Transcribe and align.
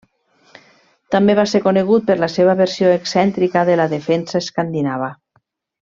També 1.15 1.35
va 1.39 1.45
ser 1.51 1.61
conegut 1.67 2.07
per 2.09 2.15
la 2.23 2.31
seva 2.37 2.57
versió 2.63 2.95
excèntrica 2.97 3.67
de 3.71 3.77
la 3.83 3.87
defensa 3.97 4.43
escandinava. 4.45 5.13